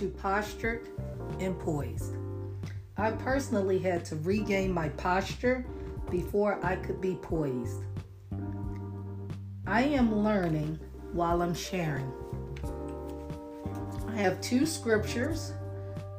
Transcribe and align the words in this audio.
to 0.00 0.08
postured 0.08 0.88
and 1.40 1.58
poised. 1.58 2.14
I 2.96 3.10
personally 3.10 3.78
had 3.78 4.02
to 4.06 4.16
regain 4.16 4.72
my 4.72 4.88
posture 4.88 5.66
before 6.10 6.58
I 6.64 6.76
could 6.76 7.02
be 7.02 7.16
poised. 7.16 7.82
I 9.66 9.82
am 9.82 10.24
learning 10.24 10.80
while 11.12 11.42
I'm 11.42 11.54
sharing. 11.54 12.10
I 14.08 14.16
have 14.16 14.40
two 14.40 14.64
scriptures. 14.64 15.52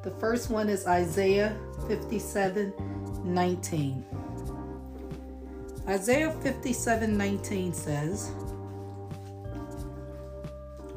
The 0.04 0.12
first 0.12 0.52
one 0.52 0.70
is 0.70 0.86
Isaiah 0.86 1.58
57 1.88 2.74
19. 3.24 4.06
Isaiah 5.88 6.32
57 6.32 7.18
19 7.18 7.74
says, 7.74 8.32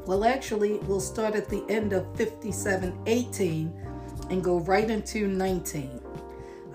well, 0.05 0.23
actually, 0.23 0.77
we'll 0.79 0.99
start 0.99 1.35
at 1.35 1.49
the 1.49 1.63
end 1.67 1.93
of 1.93 2.15
57 2.15 2.97
18 3.07 3.73
and 4.29 4.43
go 4.43 4.59
right 4.59 4.89
into 4.89 5.27
19. 5.27 5.99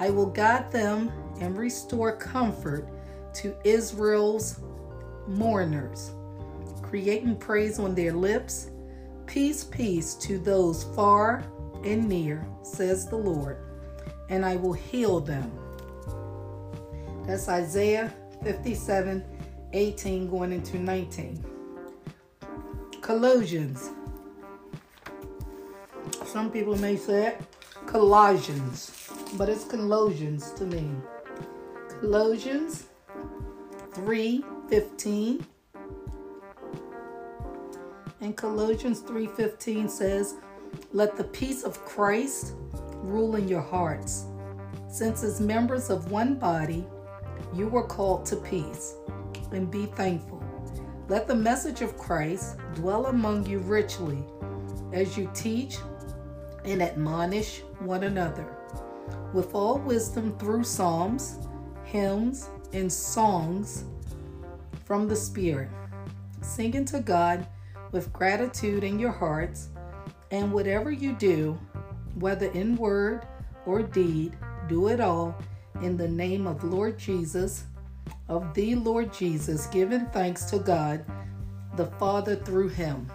I 0.01 0.11
will 0.11 0.27
guide 0.27 0.73
them 0.73 1.13
and 1.41 1.57
restore 1.57 2.17
comfort 2.17 2.89
to 3.35 3.55
Israel's 3.65 4.61
mourners, 5.29 6.11
creating 6.83 7.37
praise 7.37 7.79
on 7.79 7.95
their 7.95 8.13
lips. 8.13 8.71
Peace, 9.27 9.63
peace 9.63 10.15
to 10.15 10.39
those 10.39 10.83
far 10.97 11.45
and 11.85 12.09
near, 12.09 12.45
says 12.63 13.07
the 13.07 13.17
Lord, 13.17 13.59
and 14.29 14.45
I 14.45 14.57
will 14.57 14.73
heal 14.73 15.21
them. 15.21 15.53
That's 17.27 17.49
Isaiah 17.49 18.13
57 18.43 19.25
18 19.73 20.29
going 20.29 20.53
into 20.53 20.79
19. 20.79 21.50
Colossians. 23.01 23.91
Some 26.27 26.51
people 26.51 26.77
may 26.77 26.97
say 26.97 27.29
it 27.29 27.41
Colossians, 27.87 29.09
but 29.37 29.49
it's 29.49 29.65
Colossians 29.65 30.53
to 30.53 30.65
me. 30.65 30.91
Colossians 32.01 32.87
3:15 33.95 35.45
and 38.21 38.37
Colossians 38.37 39.01
3:15 39.01 39.89
says, 39.89 40.35
"Let 40.93 41.17
the 41.17 41.25
peace 41.25 41.65
of 41.65 41.85
Christ 41.85 42.55
rule 43.03 43.35
in 43.37 43.49
your 43.49 43.63
hearts, 43.63 44.27
since 44.89 45.25
as 45.25 45.41
members 45.41 45.91
of 45.91 46.11
one 46.13 46.35
body, 46.35 46.87
you 47.55 47.67
were 47.67 47.87
called 47.87 48.27
to 48.27 48.37
peace, 48.37 48.95
and 49.53 49.71
be 49.71 49.87
thankful. 49.87 50.40
Let 51.11 51.27
the 51.27 51.35
message 51.35 51.81
of 51.81 51.99
Christ 51.99 52.57
dwell 52.77 53.07
among 53.07 53.45
you 53.45 53.59
richly 53.59 54.23
as 54.93 55.19
you 55.19 55.29
teach 55.35 55.79
and 56.65 56.81
admonish 56.81 57.63
one 57.81 58.05
another 58.05 58.47
with 59.35 59.53
all 59.53 59.79
wisdom 59.81 60.39
through 60.39 60.63
psalms, 60.63 61.41
hymns, 61.83 62.49
and 62.73 62.93
songs 62.93 63.87
from 64.85 65.09
the 65.09 65.17
Spirit, 65.17 65.71
singing 66.43 66.85
to 66.85 67.01
God 67.01 67.45
with 67.91 68.13
gratitude 68.13 68.85
in 68.85 69.01
your 69.01 69.11
hearts, 69.11 69.71
and 70.31 70.53
whatever 70.53 70.93
you 70.93 71.15
do, 71.15 71.59
whether 72.21 72.53
in 72.53 72.77
word 72.77 73.27
or 73.67 73.83
deed, 73.83 74.37
do 74.69 74.87
it 74.87 75.01
all 75.01 75.35
in 75.83 75.97
the 75.97 76.07
name 76.07 76.47
of 76.47 76.63
Lord 76.63 77.01
Jesus 77.01 77.65
of 78.31 78.55
the 78.55 78.77
Lord 78.77 79.13
Jesus, 79.13 79.67
giving 79.67 80.07
thanks 80.07 80.45
to 80.45 80.61
God 80.61 81.05
the 81.77 81.87
Father 81.87 82.37
through 82.37 82.69
him. 82.69 83.11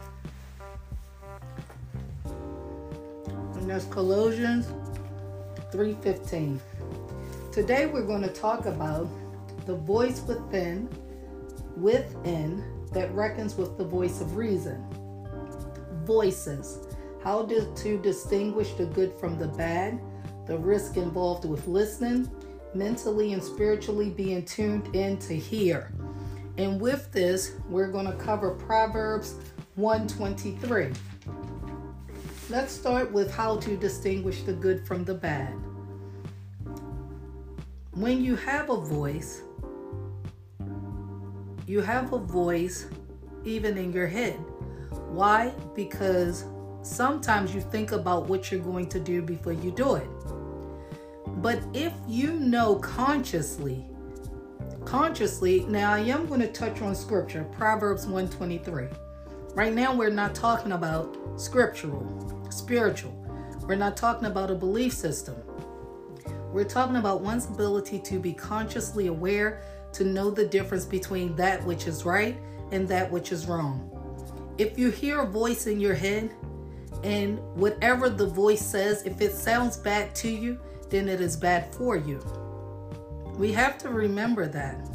And 3.55 3.69
that's 3.69 3.85
Colossians 3.85 4.67
3:15. 5.71 6.59
Today 7.53 7.85
we're 7.85 8.05
going 8.05 8.23
to 8.23 8.33
talk 8.33 8.65
about 8.65 9.07
the 9.65 9.75
voice 9.75 10.21
within 10.27 10.89
within 11.77 12.63
that 12.91 13.13
reckons 13.13 13.55
with 13.55 13.77
the 13.77 13.85
voice 13.85 14.19
of 14.19 14.35
reason. 14.35 14.83
Voices. 16.03 16.79
How 17.23 17.45
to, 17.45 17.73
to 17.73 17.97
distinguish 17.99 18.73
the 18.73 18.85
good 18.85 19.13
from 19.13 19.39
the 19.39 19.47
bad, 19.47 19.99
the 20.45 20.57
risk 20.57 20.97
involved 20.97 21.45
with 21.45 21.67
listening, 21.67 22.29
mentally 22.75 23.33
and 23.33 23.43
spiritually 23.43 24.09
being 24.09 24.43
tuned 24.43 24.93
in 24.95 25.17
to 25.19 25.35
hear. 25.35 25.91
And 26.57 26.79
with 26.79 27.11
this, 27.11 27.53
we're 27.69 27.87
going 27.87 28.05
to 28.05 28.13
cover 28.13 28.51
Proverbs 28.51 29.35
123. 29.75 30.91
Let's 32.49 32.71
start 32.71 33.11
with 33.11 33.31
how 33.31 33.57
to 33.57 33.75
distinguish 33.75 34.43
the 34.43 34.53
good 34.53 34.85
from 34.85 35.03
the 35.03 35.15
bad. 35.15 35.53
When 37.91 38.23
you 38.23 38.35
have 38.35 38.69
a 38.69 38.77
voice, 38.77 39.41
you 41.65 41.81
have 41.81 42.13
a 42.13 42.19
voice 42.19 42.87
even 43.43 43.77
in 43.77 43.91
your 43.91 44.07
head. 44.07 44.39
Why? 45.07 45.53
Because 45.75 46.45
sometimes 46.83 47.55
you 47.55 47.61
think 47.61 47.91
about 47.91 48.27
what 48.27 48.51
you're 48.51 48.61
going 48.61 48.89
to 48.89 48.99
do 48.99 49.21
before 49.21 49.53
you 49.53 49.71
do 49.71 49.95
it. 49.95 50.07
But 51.45 51.61
if 51.75 51.93
you 52.07 52.31
know 52.39 52.77
consciously, 52.77 53.85
consciously, 54.83 55.63
now 55.69 55.93
I 55.93 55.99
am 55.99 56.25
going 56.25 56.39
to 56.39 56.51
touch 56.51 56.81
on 56.81 56.95
scripture, 56.95 57.43
Proverbs 57.51 58.07
123. 58.07 58.87
Right 59.53 59.71
now 59.71 59.93
we're 59.93 60.09
not 60.09 60.33
talking 60.33 60.71
about 60.71 61.15
scriptural, 61.39 62.03
spiritual. 62.49 63.11
We're 63.61 63.75
not 63.75 63.95
talking 63.95 64.25
about 64.25 64.49
a 64.49 64.55
belief 64.55 64.93
system. 64.93 65.35
We're 66.51 66.63
talking 66.63 66.95
about 66.95 67.21
one's 67.21 67.45
ability 67.45 67.99
to 67.99 68.17
be 68.17 68.33
consciously 68.33 69.05
aware 69.05 69.61
to 69.93 70.03
know 70.03 70.31
the 70.31 70.47
difference 70.47 70.85
between 70.85 71.35
that 71.35 71.63
which 71.63 71.85
is 71.85 72.05
right 72.05 72.35
and 72.71 72.87
that 72.87 73.11
which 73.11 73.31
is 73.31 73.45
wrong. 73.45 73.91
If 74.57 74.79
you 74.79 74.89
hear 74.89 75.19
a 75.19 75.27
voice 75.27 75.67
in 75.67 75.79
your 75.79 75.93
head 75.93 76.33
and 77.03 77.37
whatever 77.53 78.09
the 78.09 78.25
voice 78.25 78.65
says, 78.65 79.03
if 79.03 79.21
it 79.21 79.35
sounds 79.35 79.77
bad 79.77 80.15
to 80.15 80.29
you, 80.31 80.59
then 80.89 81.09
it 81.09 81.21
is 81.21 81.35
bad 81.35 81.73
for 81.75 81.95
you. 81.95 82.19
We 83.37 83.51
have 83.53 83.77
to 83.79 83.89
remember 83.89 84.47
that. 84.47 84.87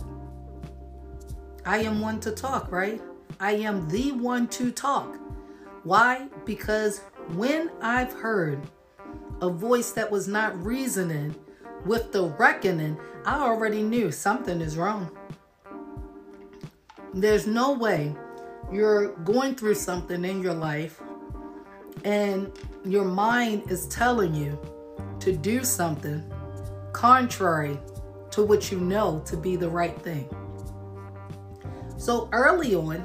I 1.64 1.78
am 1.78 2.00
one 2.00 2.20
to 2.20 2.30
talk, 2.30 2.72
right? 2.72 3.00
I 3.38 3.52
am 3.52 3.88
the 3.88 4.12
one 4.12 4.48
to 4.48 4.70
talk. 4.70 5.18
Why? 5.82 6.28
Because 6.44 7.00
when 7.34 7.70
I've 7.80 8.12
heard 8.12 8.60
a 9.40 9.48
voice 9.48 9.92
that 9.92 10.10
was 10.10 10.28
not 10.28 10.62
reasoning 10.64 11.34
with 11.84 12.12
the 12.12 12.28
reckoning, 12.38 12.98
I 13.24 13.40
already 13.40 13.82
knew 13.82 14.10
something 14.10 14.60
is 14.60 14.76
wrong. 14.76 15.10
There's 17.12 17.46
no 17.46 17.72
way 17.72 18.14
you're 18.72 19.12
going 19.18 19.54
through 19.54 19.74
something 19.74 20.24
in 20.24 20.42
your 20.42 20.54
life 20.54 21.00
and 22.04 22.52
your 22.84 23.04
mind 23.04 23.70
is 23.70 23.86
telling 23.88 24.34
you 24.34 24.58
to 25.20 25.36
do 25.36 25.64
something 25.64 26.24
contrary 26.92 27.78
to 28.30 28.42
what 28.42 28.70
you 28.70 28.80
know 28.80 29.22
to 29.26 29.36
be 29.36 29.56
the 29.56 29.68
right 29.68 30.00
thing. 30.02 30.28
So 31.96 32.28
early 32.32 32.74
on, 32.74 33.04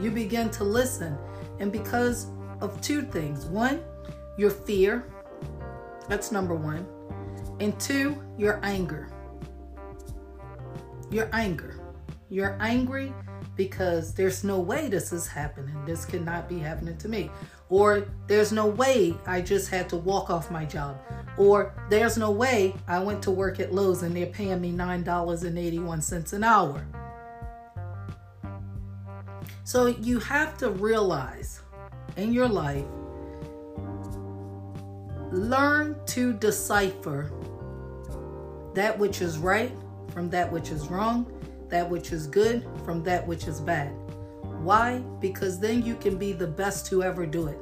you 0.00 0.10
begin 0.10 0.50
to 0.50 0.64
listen, 0.64 1.16
and 1.60 1.72
because 1.72 2.26
of 2.60 2.80
two 2.80 3.02
things 3.02 3.46
one, 3.46 3.82
your 4.36 4.50
fear, 4.50 5.04
that's 6.08 6.32
number 6.32 6.54
one, 6.54 6.86
and 7.60 7.78
two, 7.78 8.22
your 8.36 8.60
anger. 8.62 9.08
Your 11.10 11.28
anger. 11.32 11.78
You're 12.28 12.56
angry 12.60 13.12
because 13.56 14.14
there's 14.14 14.42
no 14.42 14.58
way 14.58 14.88
this 14.88 15.12
is 15.12 15.26
happening. 15.26 15.76
This 15.84 16.04
cannot 16.04 16.48
be 16.48 16.58
happening 16.58 16.96
to 16.98 17.08
me. 17.08 17.30
Or 17.68 18.06
there's 18.26 18.52
no 18.52 18.66
way 18.66 19.14
I 19.26 19.40
just 19.42 19.68
had 19.68 19.88
to 19.90 19.96
walk 19.96 20.30
off 20.30 20.50
my 20.50 20.64
job. 20.64 20.98
Or 21.38 21.74
there's 21.88 22.18
no 22.18 22.30
way 22.30 22.74
I 22.86 22.98
went 22.98 23.22
to 23.22 23.30
work 23.30 23.58
at 23.60 23.72
Lowe's 23.72 24.02
and 24.02 24.16
they're 24.16 24.26
paying 24.26 24.60
me 24.60 24.72
$9.81 24.72 26.32
an 26.32 26.44
hour. 26.44 26.86
So 29.64 29.86
you 29.86 30.18
have 30.20 30.58
to 30.58 30.70
realize 30.70 31.62
in 32.16 32.32
your 32.32 32.48
life, 32.48 32.84
learn 35.30 35.96
to 36.06 36.32
decipher 36.34 37.32
that 38.74 38.98
which 38.98 39.22
is 39.22 39.38
right 39.38 39.72
from 40.12 40.28
that 40.30 40.50
which 40.52 40.70
is 40.70 40.88
wrong, 40.88 41.26
that 41.68 41.88
which 41.88 42.12
is 42.12 42.26
good 42.26 42.66
from 42.84 43.02
that 43.04 43.26
which 43.26 43.46
is 43.46 43.60
bad. 43.60 43.92
Why? 44.62 44.98
Because 45.20 45.58
then 45.58 45.82
you 45.82 45.94
can 45.96 46.18
be 46.18 46.32
the 46.32 46.46
best 46.46 46.86
to 46.86 47.02
ever 47.02 47.24
do 47.26 47.48
it. 47.48 47.58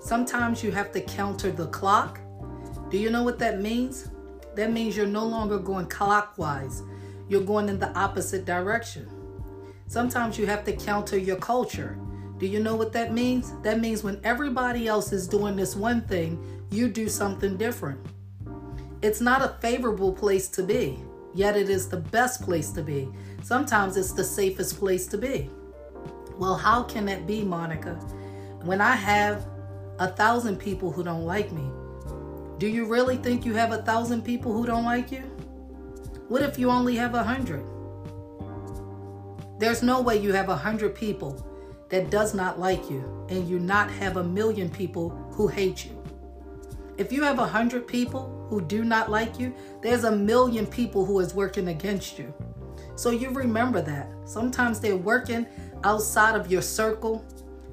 Sometimes 0.00 0.62
you 0.62 0.70
have 0.72 0.92
to 0.92 1.00
counter 1.00 1.50
the 1.50 1.66
clock. 1.66 2.20
Do 2.92 2.98
you 2.98 3.08
know 3.08 3.22
what 3.22 3.38
that 3.38 3.58
means? 3.58 4.10
That 4.54 4.70
means 4.70 4.98
you're 4.98 5.06
no 5.06 5.24
longer 5.24 5.58
going 5.58 5.86
clockwise, 5.86 6.82
you're 7.26 7.40
going 7.40 7.70
in 7.70 7.78
the 7.78 7.88
opposite 7.98 8.44
direction. 8.44 9.08
Sometimes 9.86 10.36
you 10.36 10.44
have 10.44 10.62
to 10.64 10.76
counter 10.76 11.16
your 11.16 11.36
culture. 11.36 11.98
Do 12.36 12.46
you 12.46 12.60
know 12.60 12.76
what 12.76 12.92
that 12.92 13.14
means? 13.14 13.54
That 13.62 13.80
means 13.80 14.04
when 14.04 14.20
everybody 14.24 14.88
else 14.88 15.10
is 15.10 15.26
doing 15.26 15.56
this 15.56 15.74
one 15.74 16.02
thing, 16.02 16.38
you 16.70 16.86
do 16.86 17.08
something 17.08 17.56
different. 17.56 17.98
It's 19.00 19.22
not 19.22 19.40
a 19.40 19.56
favorable 19.62 20.12
place 20.12 20.48
to 20.48 20.62
be, 20.62 21.02
yet 21.32 21.56
it 21.56 21.70
is 21.70 21.88
the 21.88 21.96
best 21.96 22.42
place 22.42 22.72
to 22.72 22.82
be. 22.82 23.08
Sometimes 23.42 23.96
it's 23.96 24.12
the 24.12 24.22
safest 24.22 24.78
place 24.78 25.06
to 25.06 25.16
be. 25.16 25.48
Well, 26.36 26.56
how 26.56 26.82
can 26.82 27.06
that 27.06 27.26
be, 27.26 27.42
Monica? 27.42 27.94
When 28.64 28.82
I 28.82 28.96
have 28.96 29.46
a 29.98 30.08
thousand 30.08 30.58
people 30.58 30.92
who 30.92 31.02
don't 31.02 31.24
like 31.24 31.52
me, 31.52 31.70
do 32.62 32.68
you 32.68 32.84
really 32.84 33.16
think 33.16 33.44
you 33.44 33.54
have 33.54 33.72
a 33.72 33.82
thousand 33.82 34.22
people 34.22 34.52
who 34.52 34.64
don't 34.64 34.84
like 34.84 35.10
you? 35.10 35.22
What 36.28 36.42
if 36.42 36.60
you 36.60 36.70
only 36.70 36.94
have 36.94 37.12
a 37.16 37.24
hundred? 37.24 37.66
There's 39.58 39.82
no 39.82 40.00
way 40.00 40.18
you 40.18 40.32
have 40.32 40.48
a 40.48 40.54
hundred 40.54 40.94
people 40.94 41.44
that 41.88 42.08
does 42.08 42.34
not 42.34 42.60
like 42.60 42.88
you 42.88 43.26
and 43.30 43.48
you 43.48 43.58
not 43.58 43.90
have 43.90 44.16
a 44.16 44.22
million 44.22 44.70
people 44.70 45.08
who 45.32 45.48
hate 45.48 45.84
you. 45.84 46.00
If 46.98 47.10
you 47.10 47.24
have 47.24 47.40
a 47.40 47.46
hundred 47.48 47.88
people 47.88 48.46
who 48.48 48.60
do 48.60 48.84
not 48.84 49.10
like 49.10 49.40
you, 49.40 49.52
there's 49.80 50.04
a 50.04 50.14
million 50.14 50.64
people 50.64 51.04
who 51.04 51.18
is 51.18 51.34
working 51.34 51.66
against 51.66 52.16
you. 52.16 52.32
So 52.94 53.10
you 53.10 53.30
remember 53.30 53.82
that. 53.82 54.08
Sometimes 54.24 54.78
they're 54.78 54.96
working 54.96 55.48
outside 55.82 56.36
of 56.36 56.48
your 56.48 56.62
circle. 56.62 57.24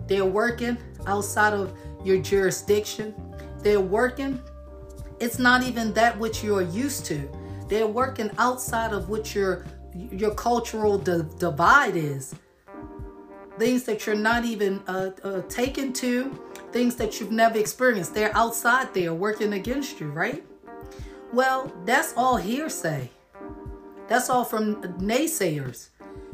They're 0.07 0.25
working 0.25 0.79
outside 1.05 1.53
of 1.53 1.77
your 2.03 2.19
jurisdiction. 2.19 3.13
They're 3.61 3.79
working. 3.79 4.41
It's 5.19 5.39
not 5.39 5.63
even 5.63 5.93
that 5.93 6.17
which 6.17 6.43
you're 6.43 6.61
used 6.61 7.05
to. 7.07 7.29
They're 7.67 7.87
working 7.87 8.31
outside 8.37 8.93
of 8.93 9.09
what 9.09 9.35
your 9.35 9.65
your 9.93 10.33
cultural 10.35 10.97
di- 10.97 11.23
divide 11.37 11.95
is. 11.95 12.35
Things 13.57 13.83
that 13.83 14.05
you're 14.05 14.15
not 14.15 14.45
even 14.45 14.81
uh, 14.87 15.11
uh, 15.23 15.41
taken 15.49 15.91
to, 15.93 16.39
things 16.71 16.95
that 16.95 17.19
you've 17.19 17.31
never 17.31 17.57
experienced. 17.57 18.13
They're 18.13 18.35
outside 18.35 18.93
there 18.93 19.13
working 19.13 19.53
against 19.53 19.99
you, 19.99 20.07
right? 20.09 20.43
Well, 21.33 21.71
that's 21.85 22.13
all 22.15 22.37
hearsay. 22.37 23.09
That's 24.07 24.29
all 24.29 24.45
from 24.45 24.81
naysayers. 24.99 25.89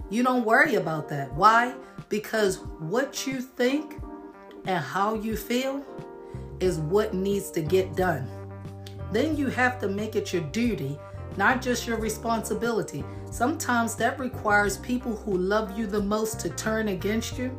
You 0.10 0.22
don't 0.24 0.46
worry 0.46 0.76
about 0.76 1.10
that. 1.10 1.34
Why? 1.34 1.74
Because 2.10 2.60
what 2.80 3.26
you 3.26 3.42
think 3.42 3.96
and 4.66 4.84
how 4.84 5.16
you 5.16 5.36
feel 5.36 5.84
is 6.60 6.78
what 6.80 7.14
needs 7.14 7.52
to 7.52 7.62
get 7.62 7.96
done. 7.96 8.45
Then 9.12 9.36
you 9.38 9.48
have 9.48 9.80
to 9.80 9.88
make 9.88 10.16
it 10.16 10.34
your 10.34 10.42
duty, 10.44 11.00
not 11.38 11.62
just 11.62 11.88
your 11.88 11.98
responsibility. 11.98 13.04
Sometimes 13.32 13.96
that 13.96 14.20
requires 14.20 14.78
people 14.78 15.16
who 15.16 15.38
love 15.38 15.78
you 15.78 15.88
the 15.88 16.02
most 16.02 16.40
to 16.42 16.50
turn 16.50 16.90
against 16.90 17.38
you. 17.38 17.56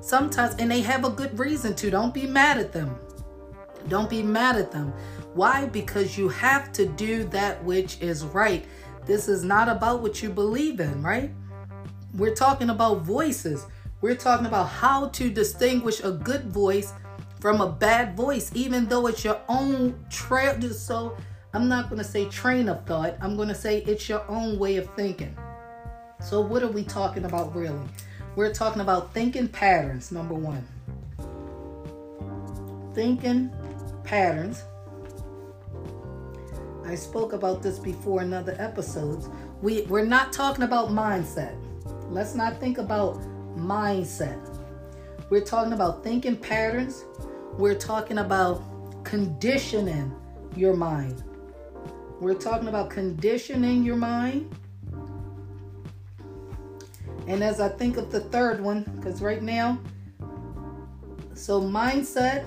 Sometimes, 0.00 0.56
and 0.56 0.70
they 0.70 0.80
have 0.80 1.04
a 1.04 1.10
good 1.10 1.38
reason 1.38 1.74
to. 1.76 1.90
Don't 1.90 2.12
be 2.12 2.26
mad 2.26 2.58
at 2.58 2.72
them. 2.72 2.96
Don't 3.88 4.10
be 4.10 4.22
mad 4.22 4.56
at 4.56 4.72
them. 4.72 4.92
Why? 5.34 5.66
Because 5.66 6.18
you 6.18 6.28
have 6.28 6.72
to 6.72 6.86
do 6.86 7.24
that 7.24 7.62
which 7.64 8.00
is 8.00 8.24
right. 8.24 8.64
This 9.06 9.28
is 9.28 9.44
not 9.44 9.68
about 9.68 10.02
what 10.02 10.22
you 10.22 10.30
believe 10.30 10.80
in, 10.80 11.02
right? 11.02 11.32
We're 12.14 12.34
talking 12.34 12.70
about 12.70 13.02
voices. 13.02 13.66
We're 14.00 14.16
talking 14.16 14.46
about 14.46 14.68
how 14.68 15.08
to 15.08 15.30
distinguish 15.30 16.02
a 16.02 16.10
good 16.10 16.44
voice 16.44 16.92
from 17.42 17.60
a 17.60 17.68
bad 17.68 18.16
voice, 18.16 18.52
even 18.54 18.86
though 18.86 19.08
it's 19.08 19.24
your 19.24 19.40
own 19.48 19.98
trail. 20.08 20.60
So 20.70 21.16
I'm 21.52 21.68
not 21.68 21.90
going 21.90 21.98
to 21.98 22.08
say 22.08 22.26
train 22.26 22.68
of 22.68 22.86
thought. 22.86 23.16
I'm 23.20 23.34
going 23.34 23.48
to 23.48 23.54
say 23.54 23.78
it's 23.78 24.08
your 24.08 24.24
own 24.30 24.60
way 24.60 24.76
of 24.76 24.88
thinking. 24.94 25.36
So, 26.20 26.40
what 26.40 26.62
are 26.62 26.68
we 26.68 26.84
talking 26.84 27.24
about 27.24 27.52
really? 27.52 27.84
We're 28.36 28.54
talking 28.54 28.80
about 28.80 29.12
thinking 29.12 29.48
patterns, 29.48 30.12
number 30.12 30.34
one. 30.34 30.64
Thinking 32.94 33.50
patterns. 34.04 34.62
I 36.86 36.94
spoke 36.94 37.32
about 37.32 37.60
this 37.60 37.80
before 37.80 38.22
in 38.22 38.32
other 38.32 38.54
episodes. 38.60 39.28
We, 39.62 39.82
we're 39.82 40.04
not 40.04 40.32
talking 40.32 40.62
about 40.62 40.90
mindset. 40.90 41.56
Let's 42.08 42.36
not 42.36 42.60
think 42.60 42.78
about 42.78 43.20
mindset. 43.56 44.38
We're 45.28 45.40
talking 45.40 45.72
about 45.72 46.04
thinking 46.04 46.36
patterns. 46.36 47.04
We're 47.58 47.74
talking 47.74 48.18
about 48.18 48.62
conditioning 49.04 50.14
your 50.56 50.74
mind. 50.74 51.22
We're 52.20 52.34
talking 52.34 52.68
about 52.68 52.88
conditioning 52.88 53.84
your 53.84 53.96
mind. 53.96 54.54
And 57.26 57.44
as 57.44 57.60
I 57.60 57.68
think 57.68 57.98
of 57.98 58.10
the 58.10 58.20
third 58.20 58.60
one, 58.60 58.84
because 58.96 59.20
right 59.20 59.42
now, 59.42 59.78
so 61.34 61.60
mindset, 61.60 62.44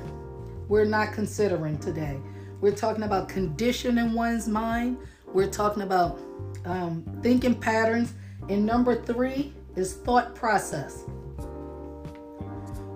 we're 0.68 0.86
not 0.86 1.14
considering 1.14 1.78
today. 1.78 2.20
We're 2.60 2.76
talking 2.76 3.04
about 3.04 3.30
conditioning 3.30 4.14
one's 4.14 4.48
mind. 4.48 4.98
We're 5.28 5.50
talking 5.50 5.84
about 5.84 6.20
um, 6.66 7.04
thinking 7.22 7.54
patterns 7.54 8.14
and 8.50 8.66
number 8.66 8.96
three 8.96 9.54
is 9.76 9.94
thought 9.94 10.34
process. 10.34 11.04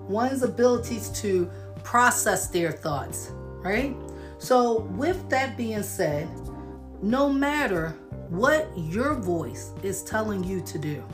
One's 0.08 0.42
abilities 0.42 1.08
to 1.20 1.48
process 1.84 2.48
their 2.48 2.72
thoughts, 2.72 3.32
right? 3.62 3.96
So, 4.38 4.80
with 4.96 5.28
that 5.30 5.56
being 5.56 5.82
said, 5.82 6.28
no 7.02 7.30
matter 7.30 7.90
what 8.28 8.70
your 8.76 9.14
voice 9.14 9.72
is 9.82 10.02
telling 10.02 10.44
you 10.44 10.60
to 10.62 10.78
do, 10.78 11.04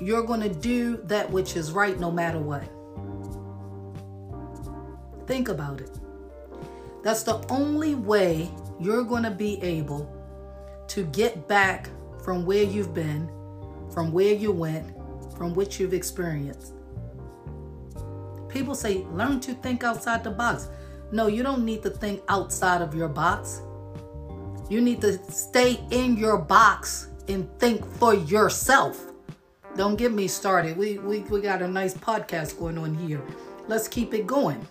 you're 0.00 0.22
going 0.22 0.40
to 0.40 0.48
do 0.48 0.96
that 1.04 1.30
which 1.30 1.56
is 1.56 1.72
right 1.72 1.98
no 1.98 2.10
matter 2.10 2.38
what. 2.38 2.64
Think 5.26 5.48
about 5.48 5.80
it. 5.80 5.90
That's 7.02 7.22
the 7.22 7.44
only 7.50 7.94
way 7.94 8.50
you're 8.80 9.04
going 9.04 9.22
to 9.24 9.30
be 9.30 9.62
able 9.62 10.10
to 10.88 11.04
get 11.04 11.48
back 11.48 11.88
from 12.22 12.44
where 12.44 12.62
you've 12.62 12.94
been, 12.94 13.28
from 13.92 14.12
where 14.12 14.34
you 14.34 14.52
went, 14.52 14.96
from 15.36 15.54
what 15.54 15.78
you've 15.78 15.94
experienced. 15.94 16.74
People 18.52 18.74
say, 18.74 19.04
learn 19.12 19.40
to 19.40 19.54
think 19.54 19.82
outside 19.82 20.22
the 20.22 20.30
box. 20.30 20.68
No, 21.10 21.26
you 21.26 21.42
don't 21.42 21.64
need 21.64 21.82
to 21.82 21.90
think 21.90 22.22
outside 22.28 22.82
of 22.82 22.94
your 22.94 23.08
box. 23.08 23.62
You 24.68 24.80
need 24.80 25.00
to 25.00 25.18
stay 25.30 25.80
in 25.90 26.16
your 26.16 26.38
box 26.38 27.08
and 27.28 27.48
think 27.58 27.84
for 27.96 28.14
yourself. 28.14 29.06
Don't 29.76 29.96
get 29.96 30.12
me 30.12 30.28
started. 30.28 30.76
We, 30.76 30.98
we, 30.98 31.20
we 31.20 31.40
got 31.40 31.62
a 31.62 31.68
nice 31.68 31.94
podcast 31.94 32.58
going 32.58 32.76
on 32.76 32.94
here. 32.94 33.22
Let's 33.68 33.88
keep 33.88 34.12
it 34.12 34.26
going. 34.26 34.66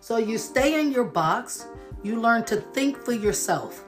So 0.00 0.16
you 0.16 0.38
stay 0.38 0.80
in 0.80 0.90
your 0.90 1.04
box, 1.04 1.66
you 2.02 2.20
learn 2.20 2.44
to 2.44 2.56
think 2.56 2.96
for 3.04 3.12
yourself. 3.12 3.84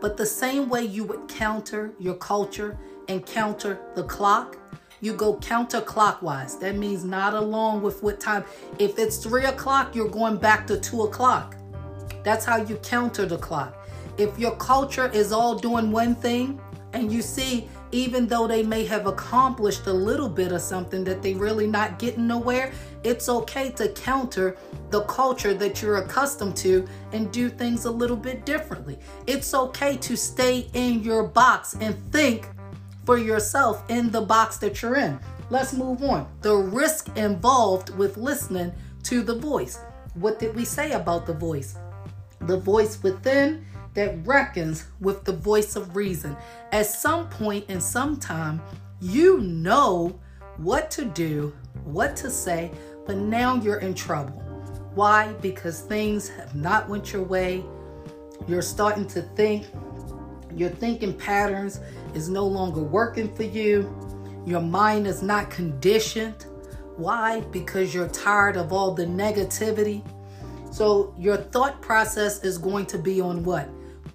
But 0.00 0.16
the 0.16 0.26
same 0.26 0.68
way 0.68 0.82
you 0.82 1.04
would 1.04 1.28
counter 1.28 1.92
your 1.98 2.14
culture 2.16 2.78
and 3.08 3.24
counter 3.24 3.78
the 3.94 4.02
clock, 4.04 4.58
you 5.00 5.12
go 5.12 5.36
counterclockwise. 5.36 6.58
That 6.60 6.76
means 6.76 7.04
not 7.04 7.34
along 7.34 7.82
with 7.82 8.02
what 8.02 8.20
time. 8.20 8.44
If 8.78 8.98
it's 8.98 9.18
three 9.18 9.44
o'clock, 9.44 9.94
you're 9.94 10.08
going 10.08 10.36
back 10.36 10.66
to 10.68 10.78
two 10.78 11.02
o'clock. 11.02 11.56
That's 12.22 12.44
how 12.44 12.56
you 12.56 12.76
counter 12.76 13.26
the 13.26 13.38
clock. 13.38 13.76
If 14.18 14.38
your 14.38 14.56
culture 14.56 15.10
is 15.12 15.32
all 15.32 15.56
doing 15.56 15.90
one 15.92 16.14
thing 16.14 16.60
and 16.92 17.12
you 17.12 17.22
see 17.22 17.68
even 17.92 18.26
though 18.26 18.46
they 18.46 18.62
may 18.62 18.84
have 18.84 19.06
accomplished 19.06 19.86
a 19.86 19.92
little 19.92 20.28
bit 20.28 20.52
of 20.52 20.60
something 20.60 21.04
that 21.04 21.22
they 21.22 21.34
really 21.34 21.66
not 21.66 21.98
getting 21.98 22.26
nowhere, 22.26 22.72
it's 23.04 23.28
okay 23.28 23.70
to 23.70 23.88
counter 23.90 24.56
the 24.90 25.02
culture 25.02 25.54
that 25.54 25.80
you're 25.80 25.98
accustomed 25.98 26.56
to 26.56 26.86
and 27.12 27.30
do 27.32 27.48
things 27.48 27.84
a 27.84 27.90
little 27.90 28.16
bit 28.16 28.44
differently. 28.44 28.98
It's 29.26 29.54
okay 29.54 29.96
to 29.98 30.16
stay 30.16 30.68
in 30.74 31.02
your 31.02 31.24
box 31.24 31.76
and 31.80 31.96
think 32.12 32.48
for 33.06 33.16
yourself 33.16 33.82
in 33.88 34.10
the 34.10 34.20
box 34.20 34.58
that 34.58 34.82
you're 34.82 34.96
in. 34.96 35.18
Let's 35.48 35.72
move 35.72 36.02
on. 36.02 36.28
The 36.42 36.54
risk 36.54 37.16
involved 37.16 37.96
with 37.96 38.16
listening 38.16 38.72
to 39.04 39.22
the 39.22 39.36
voice. 39.36 39.78
What 40.14 40.40
did 40.40 40.54
we 40.56 40.64
say 40.64 40.92
about 40.92 41.24
the 41.24 41.32
voice? 41.32 41.76
The 42.40 42.58
voice 42.58 43.02
within 43.02 43.64
that 43.94 44.26
reckons 44.26 44.86
with 45.00 45.24
the 45.24 45.32
voice 45.32 45.76
of 45.76 45.94
reason. 45.94 46.36
At 46.72 46.86
some 46.86 47.28
point 47.28 47.70
in 47.70 47.80
some 47.80 48.18
time, 48.18 48.60
you 49.00 49.38
know 49.40 50.18
what 50.56 50.90
to 50.92 51.04
do, 51.04 51.54
what 51.84 52.16
to 52.16 52.30
say, 52.30 52.72
but 53.06 53.16
now 53.16 53.54
you're 53.54 53.78
in 53.78 53.94
trouble. 53.94 54.42
Why? 54.94 55.32
Because 55.34 55.80
things 55.80 56.28
have 56.28 56.54
not 56.54 56.88
went 56.88 57.12
your 57.12 57.22
way. 57.22 57.64
You're 58.48 58.62
starting 58.62 59.06
to 59.08 59.22
think 59.22 59.66
your 60.56 60.70
thinking 60.70 61.14
patterns 61.14 61.80
is 62.14 62.28
no 62.28 62.46
longer 62.46 62.80
working 62.80 63.34
for 63.34 63.44
you. 63.44 63.94
Your 64.46 64.60
mind 64.60 65.06
is 65.06 65.22
not 65.22 65.50
conditioned. 65.50 66.46
Why? 66.96 67.40
Because 67.52 67.94
you're 67.94 68.08
tired 68.08 68.56
of 68.56 68.72
all 68.72 68.94
the 68.94 69.04
negativity. 69.04 70.02
So 70.72 71.14
your 71.18 71.36
thought 71.36 71.80
process 71.82 72.42
is 72.42 72.58
going 72.58 72.86
to 72.86 72.98
be 72.98 73.20
on 73.20 73.44
what? 73.44 73.68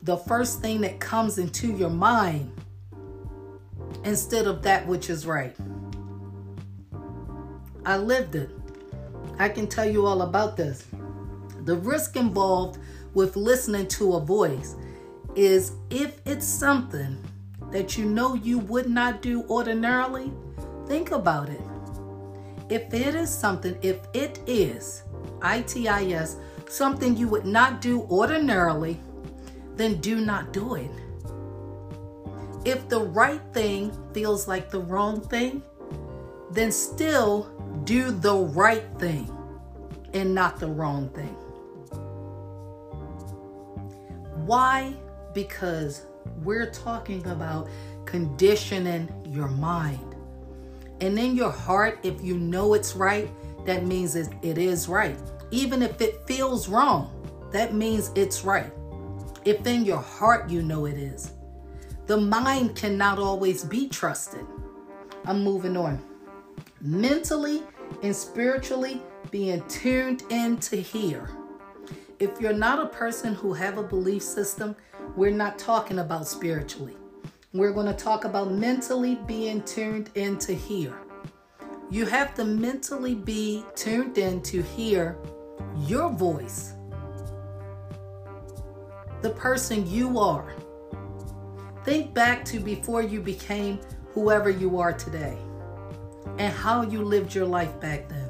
the 0.04 0.18
first 0.18 0.62
thing 0.62 0.82
that 0.82 1.00
comes 1.00 1.38
into 1.38 1.76
your 1.76 1.90
mind 1.90 2.52
instead 4.04 4.48
of 4.48 4.64
that 4.64 4.86
which 4.88 5.10
is 5.10 5.28
right. 5.28 5.56
I 7.86 7.98
lived 7.98 8.36
it. 8.36 8.50
I 9.38 9.50
can 9.50 9.68
tell 9.68 9.90
you 9.90 10.06
all 10.06 10.24
about 10.24 10.58
this. 10.58 10.88
The 11.66 11.76
risk 11.78 12.16
involved 12.16 12.80
with 13.14 13.36
listening 13.36 13.88
to 13.90 14.14
a 14.16 14.20
voice 14.20 14.76
is 15.36 15.74
if 15.90 16.20
it's 16.26 16.46
something 16.46 17.18
that 17.72 17.98
you 17.98 18.06
know 18.06 18.34
you 18.34 18.60
would 18.60 18.90
not 18.90 19.22
do 19.22 19.44
ordinarily, 19.44 20.32
think 20.88 21.12
about 21.12 21.50
it. 21.50 21.62
If 22.70 22.94
it 22.94 23.16
is 23.16 23.30
something, 23.30 23.78
if 23.82 24.00
it 24.14 24.40
is, 24.48 25.04
ITIS, 25.40 26.38
something 26.70 27.18
you 27.18 27.28
would 27.28 27.46
not 27.46 27.82
do 27.82 28.02
ordinarily, 28.04 29.00
then 29.76 30.00
do 30.02 30.22
not 30.22 30.54
do 30.54 30.76
it. 30.76 30.92
If 32.64 32.88
the 32.90 33.02
right 33.02 33.42
thing 33.54 33.92
feels 34.14 34.48
like 34.48 34.70
the 34.70 34.80
wrong 34.80 35.22
thing, 35.22 35.64
then 36.52 36.72
still 36.72 37.50
do 37.86 38.12
the 38.12 38.36
right 38.36 38.86
thing 39.00 39.30
and 40.14 40.36
not 40.36 40.60
the 40.60 40.68
wrong 40.68 41.10
thing. 41.10 41.36
Why? 44.46 44.96
Because 45.34 46.06
we're 46.44 46.70
talking 46.70 47.26
about 47.28 47.70
conditioning 48.06 49.10
your 49.26 49.48
mind. 49.48 50.16
And 51.00 51.18
in 51.18 51.36
your 51.36 51.52
heart, 51.52 52.00
if 52.04 52.22
you 52.22 52.38
know 52.38 52.74
it's 52.74 52.96
right, 52.96 53.30
that 53.66 53.86
means 53.86 54.16
it, 54.16 54.30
it 54.42 54.58
is 54.58 54.88
right. 54.88 55.18
Even 55.52 55.82
if 55.82 56.00
it 56.02 56.26
feels 56.28 56.68
wrong, 56.68 57.10
that 57.52 57.74
means 57.74 58.12
it's 58.16 58.44
right. 58.44 58.72
If 59.44 59.66
in 59.66 59.84
your 59.84 59.98
heart 59.98 60.50
you 60.50 60.62
know 60.62 60.86
it 60.86 60.98
is. 60.98 61.34
The 62.08 62.18
mind 62.18 62.76
cannot 62.76 63.20
always 63.20 63.64
be 63.64 63.88
trusted. 63.88 64.46
I'm 65.26 65.44
moving 65.44 65.78
on. 65.78 66.04
Mentally 66.82 67.64
and 68.04 68.16
spiritually 68.16 69.02
being 69.30 69.64
tuned 69.68 70.24
in 70.30 70.58
to 70.58 70.76
hear. 70.76 71.30
If 72.20 72.40
you're 72.40 72.54
not 72.54 72.80
a 72.80 72.88
person 72.88 73.34
who 73.34 73.54
have 73.54 73.78
a 73.78 73.84
belief 73.84 74.22
system, 74.24 74.76
we're 75.16 75.32
not 75.32 75.60
talking 75.60 76.00
about 76.00 76.28
spiritually. 76.28 76.96
We're 77.54 77.74
going 77.74 77.88
to 77.88 77.94
talk 77.94 78.24
about 78.24 78.52
mentally 78.54 79.16
being 79.28 79.62
tuned 79.64 80.10
in 80.16 80.38
to 80.40 80.56
hear. 80.56 80.94
You 81.90 82.06
have 82.06 82.34
to 82.36 82.46
mentally 82.46 83.16
be 83.16 83.66
tuned 83.76 84.18
in 84.18 84.42
to 84.44 84.62
hear 84.62 85.18
your 85.80 86.10
voice, 86.10 86.74
the 89.22 89.32
person 89.32 89.86
you 89.90 90.18
are. 90.18 90.56
Think 91.84 92.14
back 92.14 92.46
to 92.46 92.60
before 92.60 93.02
you 93.02 93.20
became 93.20 93.82
whoever 94.14 94.50
you 94.50 94.80
are 94.80 94.94
today 94.94 95.38
and 96.38 96.54
how 96.54 96.84
you 96.84 97.04
lived 97.04 97.36
your 97.36 97.46
life 97.46 97.78
back 97.82 98.08
then. 98.08 98.30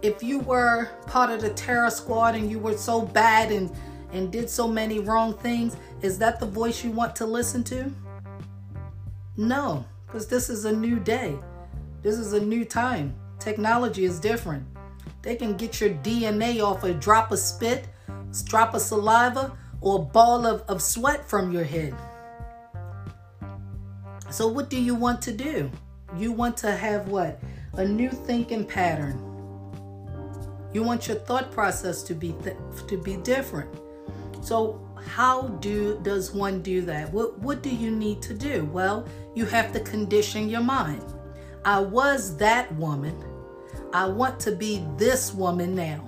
If 0.00 0.22
you 0.22 0.38
were 0.38 0.86
part 1.06 1.30
of 1.30 1.42
the 1.42 1.50
terror 1.50 1.90
squad 1.90 2.34
and 2.34 2.50
you 2.50 2.58
were 2.58 2.78
so 2.78 3.02
bad 3.02 3.52
and 3.52 3.70
and 4.12 4.30
did 4.30 4.50
so 4.50 4.66
many 4.66 4.98
wrong 4.98 5.34
things, 5.34 5.76
is 6.02 6.18
that 6.18 6.40
the 6.40 6.46
voice 6.46 6.84
you 6.84 6.90
want 6.90 7.14
to 7.16 7.26
listen 7.26 7.62
to? 7.64 7.92
No, 9.36 9.84
because 10.06 10.26
this 10.26 10.50
is 10.50 10.64
a 10.64 10.72
new 10.72 10.98
day. 10.98 11.36
This 12.02 12.18
is 12.18 12.32
a 12.32 12.40
new 12.40 12.64
time. 12.64 13.14
Technology 13.38 14.04
is 14.04 14.20
different. 14.20 14.64
They 15.22 15.36
can 15.36 15.56
get 15.56 15.80
your 15.80 15.90
DNA 15.90 16.62
off 16.62 16.84
a 16.84 16.94
drop 16.94 17.30
of 17.30 17.38
spit, 17.38 17.86
drop 18.44 18.74
of 18.74 18.80
saliva, 18.80 19.56
or 19.80 19.96
a 19.96 20.02
ball 20.02 20.46
of, 20.46 20.62
of 20.62 20.82
sweat 20.82 21.28
from 21.28 21.52
your 21.52 21.64
head. 21.64 21.94
So, 24.30 24.46
what 24.48 24.70
do 24.70 24.80
you 24.80 24.94
want 24.94 25.20
to 25.22 25.32
do? 25.32 25.70
You 26.16 26.32
want 26.32 26.56
to 26.58 26.72
have 26.72 27.08
what? 27.08 27.40
A 27.74 27.84
new 27.84 28.10
thinking 28.10 28.64
pattern. 28.64 29.18
You 30.72 30.82
want 30.82 31.08
your 31.08 31.16
thought 31.16 31.50
process 31.50 32.02
to 32.04 32.14
be 32.14 32.34
th- 32.44 32.56
to 32.88 32.96
be 32.96 33.16
different. 33.16 33.68
So 34.40 34.80
how 35.06 35.48
do 35.60 35.98
does 36.02 36.32
one 36.32 36.62
do 36.62 36.82
that? 36.82 37.12
What 37.12 37.38
what 37.38 37.62
do 37.62 37.70
you 37.70 37.90
need 37.90 38.22
to 38.22 38.34
do? 38.34 38.64
Well, 38.66 39.06
you 39.34 39.44
have 39.46 39.72
to 39.72 39.80
condition 39.80 40.48
your 40.48 40.62
mind. 40.62 41.04
I 41.64 41.80
was 41.80 42.36
that 42.38 42.74
woman. 42.76 43.16
I 43.92 44.06
want 44.06 44.40
to 44.40 44.52
be 44.52 44.84
this 44.96 45.34
woman 45.34 45.74
now. 45.74 46.06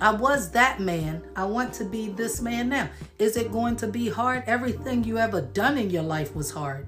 I 0.00 0.12
was 0.12 0.50
that 0.52 0.80
man. 0.80 1.22
I 1.34 1.44
want 1.44 1.72
to 1.74 1.84
be 1.84 2.08
this 2.10 2.40
man 2.40 2.68
now. 2.68 2.88
Is 3.18 3.36
it 3.36 3.50
going 3.50 3.76
to 3.76 3.88
be 3.88 4.08
hard? 4.08 4.44
Everything 4.46 5.02
you 5.02 5.18
ever 5.18 5.40
done 5.40 5.76
in 5.76 5.90
your 5.90 6.04
life 6.04 6.34
was 6.36 6.50
hard. 6.50 6.86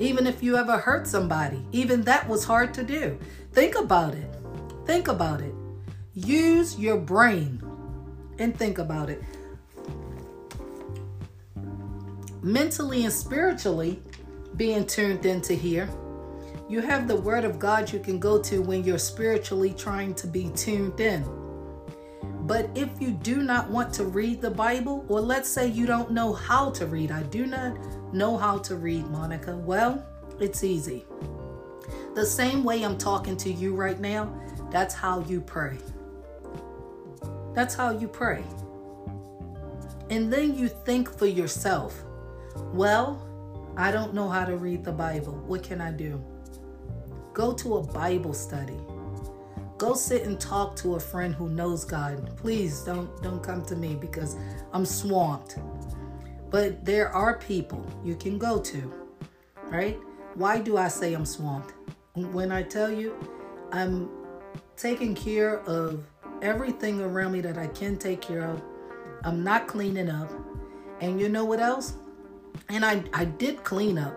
Even 0.00 0.26
if 0.26 0.42
you 0.42 0.56
ever 0.56 0.78
hurt 0.78 1.06
somebody, 1.06 1.64
even 1.72 2.02
that 2.02 2.28
was 2.28 2.44
hard 2.44 2.74
to 2.74 2.82
do. 2.82 3.18
Think 3.52 3.76
about 3.76 4.14
it. 4.14 4.34
Think 4.84 5.08
about 5.08 5.40
it. 5.40 5.54
Use 6.14 6.78
your 6.78 6.98
brain 6.98 7.62
and 8.38 8.56
think 8.56 8.78
about 8.78 9.10
it 9.10 9.22
mentally 12.42 13.04
and 13.04 13.12
spiritually 13.12 14.02
being 14.56 14.86
tuned 14.86 15.26
into 15.26 15.54
hear. 15.54 15.88
You 16.68 16.80
have 16.80 17.08
the 17.08 17.16
Word 17.16 17.44
of 17.44 17.58
God 17.58 17.90
you 17.92 17.98
can 17.98 18.18
go 18.18 18.40
to 18.42 18.60
when 18.60 18.84
you're 18.84 18.98
spiritually 18.98 19.72
trying 19.72 20.14
to 20.16 20.26
be 20.26 20.50
tuned 20.50 21.00
in. 21.00 21.24
But 22.40 22.70
if 22.74 22.88
you 23.00 23.10
do 23.10 23.42
not 23.42 23.70
want 23.70 23.92
to 23.94 24.04
read 24.04 24.40
the 24.40 24.50
Bible, 24.50 25.04
or 25.08 25.20
let's 25.20 25.48
say 25.48 25.66
you 25.66 25.86
don't 25.86 26.10
know 26.10 26.32
how 26.32 26.70
to 26.70 26.86
read, 26.86 27.10
I 27.10 27.22
do 27.24 27.46
not 27.46 27.78
know 28.12 28.36
how 28.36 28.58
to 28.58 28.76
read, 28.76 29.06
Monica. 29.08 29.56
Well, 29.56 30.04
it's 30.40 30.64
easy. 30.64 31.04
The 32.14 32.24
same 32.24 32.64
way 32.64 32.82
I'm 32.82 32.98
talking 32.98 33.36
to 33.38 33.52
you 33.52 33.74
right 33.74 34.00
now, 34.00 34.32
that's 34.70 34.94
how 34.94 35.20
you 35.20 35.40
pray. 35.40 35.78
That's 37.54 37.74
how 37.74 37.90
you 37.90 38.08
pray. 38.08 38.42
And 40.10 40.32
then 40.32 40.54
you 40.56 40.68
think 40.68 41.16
for 41.16 41.26
yourself 41.26 42.04
well, 42.72 43.24
I 43.76 43.90
don't 43.92 44.14
know 44.14 44.28
how 44.28 44.44
to 44.44 44.56
read 44.56 44.84
the 44.84 44.92
Bible. 44.92 45.32
What 45.46 45.62
can 45.62 45.80
I 45.80 45.92
do? 45.92 46.22
Go 47.32 47.52
to 47.54 47.76
a 47.76 47.82
Bible 47.82 48.34
study. 48.34 48.76
Go 49.78 49.94
sit 49.94 50.24
and 50.24 50.40
talk 50.40 50.74
to 50.76 50.96
a 50.96 51.00
friend 51.00 51.32
who 51.32 51.48
knows 51.48 51.84
God. 51.84 52.36
Please 52.36 52.80
don't 52.80 53.22
don't 53.22 53.40
come 53.42 53.64
to 53.66 53.76
me 53.76 53.94
because 53.94 54.36
I'm 54.72 54.84
swamped. 54.84 55.58
But 56.50 56.84
there 56.84 57.10
are 57.10 57.38
people 57.38 57.86
you 58.04 58.16
can 58.16 58.38
go 58.38 58.58
to. 58.60 58.92
Right? 59.66 59.98
Why 60.34 60.58
do 60.58 60.76
I 60.76 60.88
say 60.88 61.14
I'm 61.14 61.26
swamped? 61.26 61.74
When 62.14 62.50
I 62.50 62.64
tell 62.64 62.90
you 62.90 63.14
I'm 63.70 64.10
taking 64.76 65.14
care 65.14 65.60
of 65.60 66.04
everything 66.42 67.00
around 67.00 67.32
me 67.32 67.40
that 67.42 67.58
I 67.58 67.68
can 67.68 67.96
take 67.96 68.20
care 68.20 68.44
of. 68.44 68.62
I'm 69.24 69.44
not 69.44 69.68
cleaning 69.68 70.08
up. 70.08 70.30
And 71.00 71.20
you 71.20 71.28
know 71.28 71.44
what 71.44 71.60
else? 71.60 71.94
And 72.68 72.84
I, 72.84 73.02
I 73.12 73.24
did 73.24 73.64
clean 73.64 73.98
up, 73.98 74.14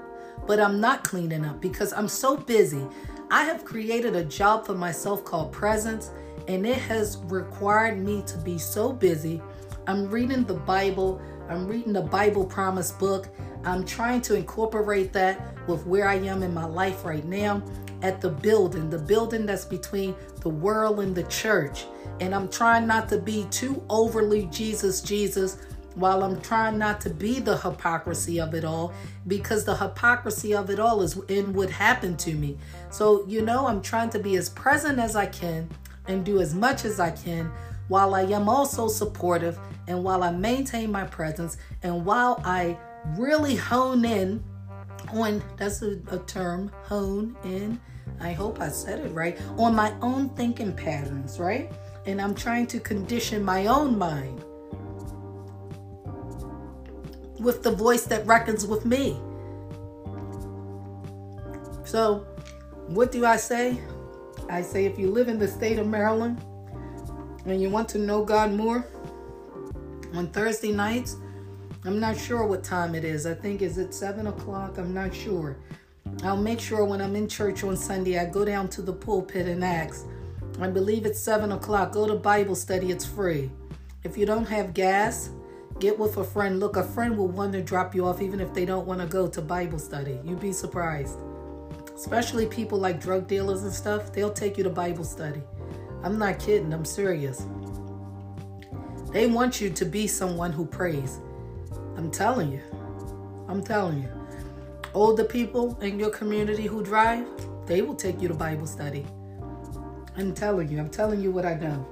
but 0.48 0.60
I'm 0.60 0.80
not 0.80 1.04
cleaning 1.04 1.46
up 1.46 1.62
because 1.62 1.94
I'm 1.94 2.08
so 2.08 2.38
busy. 2.38 2.86
I 3.30 3.44
have 3.44 3.64
created 3.64 4.16
a 4.16 4.26
job 4.26 4.66
for 4.66 4.74
myself 4.74 5.24
called 5.24 5.52
Presence, 5.52 6.12
and 6.48 6.66
it 6.66 6.78
has 6.78 7.18
required 7.26 7.98
me 7.98 8.24
to 8.28 8.38
be 8.40 8.58
so 8.58 8.92
busy. 8.92 9.42
I'm 9.88 10.10
reading 10.10 10.44
the 10.44 10.56
Bible, 10.56 11.22
I'm 11.50 11.68
reading 11.68 11.94
the 11.94 12.02
Bible 12.02 12.46
Promise 12.46 12.92
book. 12.92 13.30
I'm 13.64 13.86
trying 13.86 14.22
to 14.22 14.36
incorporate 14.36 15.14
that 15.14 15.68
with 15.68 15.86
where 15.86 16.08
I 16.08 16.16
am 16.16 16.44
in 16.44 16.54
my 16.54 16.66
life 16.66 17.06
right 17.06 17.26
now 17.26 17.64
at 18.02 18.20
the 18.20 18.30
building, 18.30 18.90
the 18.90 19.00
building 19.00 19.46
that's 19.46 19.66
between 19.66 20.16
the 20.42 20.50
world 20.50 21.00
and 21.00 21.16
the 21.16 21.24
church. 21.24 21.86
And 22.20 22.36
I'm 22.36 22.50
trying 22.50 22.88
not 22.88 23.10
to 23.10 23.18
be 23.18 23.46
too 23.52 23.84
overly 23.90 24.46
Jesus, 24.48 25.02
Jesus, 25.02 25.58
while 25.96 26.24
I'm 26.24 26.40
trying 26.42 26.78
not 26.78 27.02
to 27.02 27.10
be 27.10 27.40
the 27.40 27.58
hypocrisy 27.58 28.40
of 28.40 28.54
it 28.54 28.64
all 28.64 28.94
because 29.28 29.66
the 29.66 29.76
hypocrisy 29.76 30.54
of 30.54 30.70
it 30.70 30.80
all 30.80 31.02
is 31.02 31.18
in 31.28 31.54
what 31.54 31.70
happened 31.70 32.20
to 32.20 32.34
me. 32.34 32.58
So, 32.90 33.26
you 33.28 33.42
know, 33.42 33.68
I'm 33.68 33.82
trying 33.82 34.10
to 34.12 34.20
be 34.20 34.36
as 34.38 34.50
present 34.50 35.00
as 35.00 35.16
I 35.16 35.26
can 35.26 35.70
and 36.08 36.26
do 36.26 36.40
as 36.40 36.54
much 36.54 36.86
as 36.86 37.00
I 37.00 37.12
can 37.12 37.52
while 37.88 38.16
I 38.16 38.22
am 38.22 38.48
also 38.48 38.88
supportive 38.88 39.60
and 39.88 40.04
while 40.04 40.24
I 40.24 40.32
maintain 40.32 40.92
my 40.92 41.06
presence 41.06 41.58
and 41.84 42.06
while 42.06 42.42
I 42.46 42.78
really 43.18 43.56
hone 43.56 44.06
in 44.06 44.44
on 45.14 45.44
that's 45.58 45.82
a, 45.82 46.00
a 46.12 46.20
term 46.20 46.72
hone 46.84 47.36
in 47.44 47.80
I 48.20 48.34
hope 48.34 48.62
I 48.62 48.70
said 48.70 49.00
it 49.00 49.10
right 49.10 49.38
on 49.58 49.76
my 49.76 49.94
own 50.02 50.30
thinking 50.30 50.74
patterns, 50.74 51.40
right? 51.40 51.72
And 52.06 52.22
I'm 52.22 52.36
trying 52.36 52.68
to 52.68 52.80
condition 52.80 53.44
my 53.44 53.68
own 53.68 53.98
mind 53.98 54.44
with 57.42 57.64
the 57.64 57.72
voice 57.72 58.06
that 58.06 58.26
reckons 58.26 58.66
with 58.66 58.86
me. 58.86 59.20
So, 61.84 62.26
what 62.88 63.12
do 63.12 63.26
I 63.26 63.38
say? 63.38 63.80
I 64.50 64.62
say 64.62 64.86
if 64.86 64.98
you 64.98 65.12
live 65.12 65.28
in 65.28 65.40
the 65.40 65.48
state 65.48 65.80
of 65.80 65.88
Maryland 65.88 66.44
and 67.46 67.62
you 67.62 67.70
want 67.70 67.90
to 67.90 67.98
know 67.98 68.24
God 68.24 68.54
more, 68.54 68.86
on 70.14 70.28
Thursday 70.28 70.72
nights, 70.72 71.18
I'm 71.84 72.00
not 72.00 72.18
sure 72.18 72.46
what 72.46 72.64
time 72.64 72.96
it 72.96 73.04
is. 73.04 73.26
I 73.26 73.34
think 73.34 73.62
is 73.62 73.78
it 73.78 73.94
seven 73.94 74.28
o'clock. 74.28 74.78
I'm 74.78 74.94
not 74.94 75.16
sure. 75.16 75.58
I'll 76.24 76.38
make 76.38 76.60
sure 76.60 76.86
when 76.86 77.02
I'm 77.02 77.16
in 77.16 77.28
church 77.28 77.64
on 77.64 77.76
Sunday, 77.76 78.20
I 78.20 78.26
go 78.26 78.46
down 78.46 78.68
to 78.70 78.82
the 78.82 78.94
pulpit 78.94 79.48
and 79.48 79.64
ask. 79.64 80.06
I 80.60 80.68
believe 80.68 81.06
it's 81.06 81.20
7 81.20 81.52
o'clock. 81.54 81.92
Go 81.94 82.08
to 82.08 82.14
Bible 82.16 82.56
study, 82.56 82.92
it's 82.92 83.06
free. 83.06 83.50
If 84.04 84.18
you 84.18 84.26
don't 84.26 84.46
have 84.46 84.74
gas, 84.74 85.30
get 85.82 85.98
with 85.98 86.18
a 86.18 86.24
friend. 86.24 86.60
Look, 86.60 86.78
a 86.78 86.84
friend 86.84 87.18
will 87.18 87.28
want 87.28 87.54
to 87.54 87.62
drop 87.62 87.96
you 87.96 88.06
off 88.06 88.22
even 88.22 88.40
if 88.40 88.54
they 88.54 88.66
don't 88.66 88.86
want 88.86 89.02
to 89.02 89.08
go 89.08 89.28
to 89.28 89.42
Bible 89.42 89.80
study. 89.80 90.20
You'd 90.24 90.40
be 90.40 90.54
surprised. 90.54 91.18
Especially 91.96 92.46
people 92.46 92.78
like 92.78 93.02
drug 93.02 93.28
dealers 93.28 93.64
and 93.64 93.74
stuff, 93.74 94.14
they'll 94.14 94.32
take 94.32 94.58
you 94.58 94.64
to 94.64 94.70
Bible 94.70 95.04
study. 95.04 95.42
I'm 96.04 96.20
not 96.20 96.40
kidding, 96.40 96.72
I'm 96.72 96.86
serious. 96.86 97.48
They 99.12 99.26
want 99.26 99.60
you 99.60 99.72
to 99.72 99.86
be 99.86 100.06
someone 100.06 100.52
who 100.52 100.66
prays. 100.66 101.20
I'm 101.98 102.12
telling 102.12 102.52
you. 102.52 102.62
I'm 103.50 103.64
telling 103.64 104.04
you. 104.04 104.10
Older 104.94 105.24
people 105.24 105.78
in 105.82 106.00
your 106.00 106.12
community 106.12 106.68
who 106.68 106.84
drive, 106.84 107.26
they 107.66 107.82
will 107.82 107.96
take 107.96 108.22
you 108.22 108.28
to 108.28 108.34
Bible 108.36 108.68
study. 108.68 109.06
I'm 110.16 110.34
telling 110.34 110.70
you, 110.70 110.80
I'm 110.80 110.90
telling 110.90 111.22
you 111.22 111.32
what 111.32 111.46
I 111.46 111.56
know. 111.56 111.88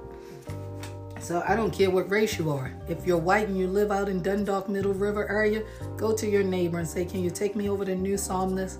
So 1.20 1.44
I 1.46 1.54
don't 1.54 1.70
care 1.70 1.90
what 1.90 2.10
race 2.10 2.38
you 2.38 2.50
are. 2.50 2.72
If 2.88 3.06
you're 3.06 3.18
white 3.18 3.46
and 3.46 3.56
you 3.56 3.68
live 3.68 3.92
out 3.92 4.08
in 4.08 4.22
Dundalk, 4.22 4.70
Middle 4.70 4.94
River 4.94 5.28
area, 5.28 5.62
go 5.98 6.16
to 6.16 6.26
your 6.26 6.42
neighbor 6.42 6.78
and 6.78 6.88
say, 6.88 7.04
Can 7.04 7.22
you 7.22 7.30
take 7.30 7.54
me 7.54 7.68
over 7.68 7.84
to 7.84 7.94
New 7.94 8.16
Psalmist 8.16 8.78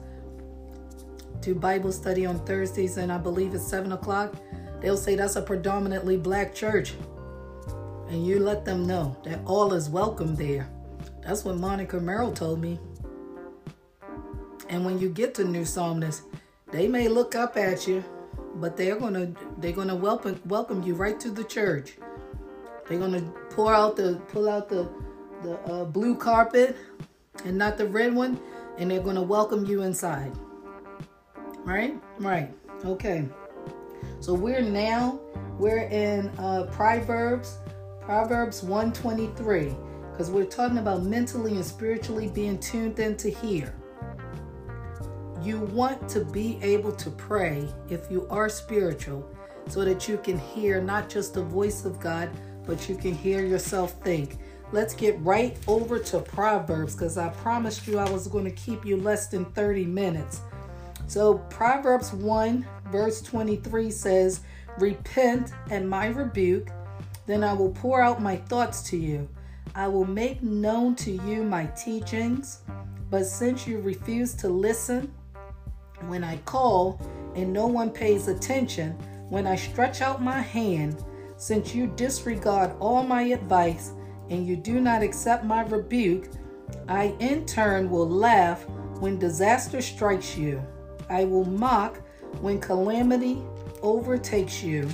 to 1.42 1.54
Bible 1.54 1.92
study 1.92 2.24
on 2.24 2.38
Thursdays? 2.46 2.96
And 2.96 3.12
I 3.12 3.18
believe 3.18 3.54
it's 3.54 3.66
7 3.66 3.92
o'clock. 3.92 4.34
They'll 4.80 4.96
say 4.96 5.16
that's 5.16 5.36
a 5.36 5.42
predominantly 5.42 6.16
black 6.16 6.54
church. 6.54 6.94
And 8.08 8.26
you 8.26 8.40
let 8.40 8.64
them 8.64 8.86
know 8.86 9.18
that 9.24 9.40
all 9.44 9.74
is 9.74 9.90
welcome 9.90 10.34
there. 10.34 10.66
That's 11.22 11.44
what 11.44 11.58
Monica 11.58 12.00
Merrill 12.00 12.32
told 12.32 12.58
me. 12.58 12.80
And 14.70 14.84
when 14.84 14.98
you 14.98 15.10
get 15.10 15.34
to 15.34 15.44
New 15.44 15.66
Psalmist, 15.66 16.22
they 16.72 16.88
may 16.88 17.06
look 17.08 17.34
up 17.34 17.58
at 17.58 17.86
you, 17.86 18.02
but 18.54 18.78
they're 18.78 18.96
gonna 18.98 19.32
they're 19.58 19.72
gonna 19.72 19.94
welcome 19.94 20.40
welcome 20.46 20.82
you 20.82 20.94
right 20.94 21.20
to 21.20 21.30
the 21.30 21.44
church. 21.44 21.98
They're 22.90 22.98
gonna 22.98 23.22
pour 23.50 23.72
out 23.72 23.94
the 23.94 24.20
pull 24.32 24.48
out 24.48 24.68
the 24.68 24.88
the 25.44 25.60
uh, 25.60 25.84
blue 25.84 26.16
carpet 26.16 26.76
and 27.44 27.56
not 27.56 27.78
the 27.78 27.86
red 27.86 28.12
one, 28.12 28.40
and 28.78 28.90
they're 28.90 29.00
gonna 29.00 29.22
welcome 29.22 29.64
you 29.64 29.82
inside. 29.82 30.32
Right, 31.58 31.94
right, 32.18 32.52
okay. 32.84 33.28
So 34.18 34.34
we're 34.34 34.60
now 34.60 35.20
we're 35.56 35.86
in 35.86 36.30
uh, 36.36 36.64
Proverbs, 36.72 37.58
Proverbs 38.00 38.64
123, 38.64 39.72
because 40.10 40.28
we're 40.28 40.44
talking 40.44 40.78
about 40.78 41.04
mentally 41.04 41.54
and 41.54 41.64
spiritually 41.64 42.26
being 42.26 42.58
tuned 42.58 42.98
in 42.98 43.16
to 43.18 43.30
hear. 43.30 43.72
You 45.44 45.60
want 45.60 46.08
to 46.08 46.24
be 46.24 46.58
able 46.60 46.90
to 46.90 47.10
pray 47.10 47.68
if 47.88 48.10
you 48.10 48.26
are 48.30 48.48
spiritual 48.48 49.30
so 49.68 49.84
that 49.84 50.08
you 50.08 50.18
can 50.18 50.40
hear 50.40 50.80
not 50.82 51.08
just 51.08 51.34
the 51.34 51.44
voice 51.44 51.84
of 51.84 52.00
God, 52.00 52.28
but 52.70 52.88
you 52.88 52.94
can 52.94 53.12
hear 53.12 53.44
yourself 53.44 54.00
think. 54.04 54.38
Let's 54.70 54.94
get 54.94 55.20
right 55.22 55.58
over 55.66 55.98
to 55.98 56.20
Proverbs 56.20 56.94
because 56.94 57.18
I 57.18 57.28
promised 57.30 57.88
you 57.88 57.98
I 57.98 58.08
was 58.08 58.28
going 58.28 58.44
to 58.44 58.52
keep 58.52 58.86
you 58.86 58.96
less 58.96 59.26
than 59.26 59.44
30 59.46 59.86
minutes. 59.86 60.40
So, 61.08 61.38
Proverbs 61.50 62.12
1, 62.12 62.64
verse 62.92 63.22
23 63.22 63.90
says, 63.90 64.42
Repent 64.78 65.50
at 65.68 65.84
my 65.84 66.06
rebuke, 66.06 66.68
then 67.26 67.42
I 67.42 67.52
will 67.54 67.72
pour 67.72 68.00
out 68.00 68.22
my 68.22 68.36
thoughts 68.36 68.82
to 68.90 68.96
you. 68.96 69.28
I 69.74 69.88
will 69.88 70.06
make 70.06 70.40
known 70.40 70.94
to 70.96 71.10
you 71.10 71.42
my 71.42 71.66
teachings, 71.66 72.60
but 73.10 73.26
since 73.26 73.66
you 73.66 73.80
refuse 73.80 74.32
to 74.34 74.48
listen, 74.48 75.12
when 76.06 76.22
I 76.22 76.36
call 76.44 77.00
and 77.34 77.52
no 77.52 77.66
one 77.66 77.90
pays 77.90 78.28
attention, 78.28 78.92
when 79.28 79.48
I 79.48 79.56
stretch 79.56 80.02
out 80.02 80.22
my 80.22 80.40
hand, 80.40 81.04
since 81.40 81.74
you 81.74 81.86
disregard 81.96 82.70
all 82.80 83.02
my 83.02 83.22
advice 83.22 83.92
and 84.28 84.46
you 84.46 84.56
do 84.56 84.78
not 84.78 85.02
accept 85.02 85.42
my 85.42 85.62
rebuke, 85.62 86.28
I 86.86 87.14
in 87.18 87.46
turn 87.46 87.88
will 87.88 88.08
laugh 88.08 88.68
when 88.98 89.18
disaster 89.18 89.80
strikes 89.80 90.36
you. 90.36 90.62
I 91.08 91.24
will 91.24 91.46
mock 91.46 91.96
when 92.42 92.60
calamity 92.60 93.42
overtakes 93.80 94.62
you. 94.62 94.86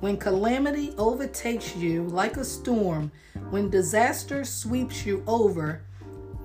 When 0.00 0.18
calamity 0.18 0.92
overtakes 0.98 1.74
you 1.74 2.04
like 2.08 2.36
a 2.36 2.44
storm, 2.44 3.10
when 3.48 3.70
disaster 3.70 4.44
sweeps 4.44 5.06
you 5.06 5.24
over, 5.26 5.82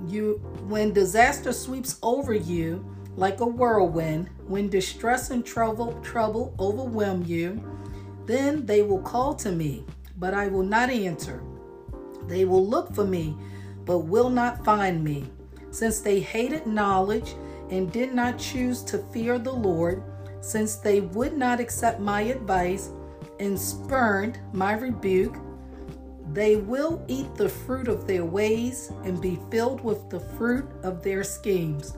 you 0.07 0.35
when 0.69 0.93
disaster 0.93 1.51
sweeps 1.51 1.99
over 2.01 2.33
you, 2.33 2.95
like 3.17 3.41
a 3.41 3.45
whirlwind, 3.45 4.29
when 4.47 4.69
distress 4.69 5.31
and 5.31 5.45
trouble, 5.45 5.99
trouble 6.01 6.55
overwhelm 6.59 7.25
you, 7.25 7.61
then 8.25 8.65
they 8.65 8.81
will 8.81 9.01
call 9.01 9.33
to 9.35 9.51
me, 9.51 9.85
but 10.17 10.33
I 10.33 10.47
will 10.47 10.63
not 10.63 10.89
answer. 10.89 11.43
They 12.27 12.45
will 12.45 12.65
look 12.65 12.93
for 12.93 13.05
me, 13.05 13.37
but 13.85 13.99
will 13.99 14.29
not 14.29 14.65
find 14.65 15.03
me. 15.03 15.25
Since 15.71 15.99
they 15.99 16.19
hated 16.19 16.65
knowledge 16.65 17.35
and 17.69 17.91
did 17.91 18.13
not 18.13 18.39
choose 18.39 18.81
to 18.83 18.99
fear 19.13 19.37
the 19.37 19.51
Lord, 19.53 20.03
since 20.41 20.75
they 20.75 21.01
would 21.01 21.37
not 21.37 21.59
accept 21.59 21.99
my 21.99 22.21
advice 22.21 22.89
and 23.39 23.59
spurned 23.59 24.39
my 24.53 24.73
rebuke, 24.73 25.35
they 26.33 26.55
will 26.55 27.03
eat 27.07 27.33
the 27.35 27.49
fruit 27.49 27.87
of 27.87 28.07
their 28.07 28.25
ways 28.25 28.91
and 29.03 29.21
be 29.21 29.39
filled 29.51 29.81
with 29.83 30.09
the 30.09 30.19
fruit 30.19 30.65
of 30.83 31.03
their 31.03 31.23
schemes 31.23 31.97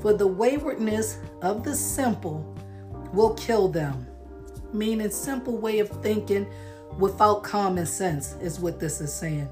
for 0.00 0.12
the 0.12 0.26
waywardness 0.26 1.18
of 1.42 1.64
the 1.64 1.74
simple 1.74 2.56
will 3.12 3.34
kill 3.34 3.68
them. 3.68 4.06
Meaning, 4.72 5.10
simple 5.10 5.56
way 5.56 5.78
of 5.78 5.88
thinking 6.02 6.46
without 6.98 7.42
common 7.42 7.86
sense 7.86 8.34
is 8.40 8.60
what 8.60 8.78
this 8.78 9.00
is 9.00 9.12
saying. 9.12 9.48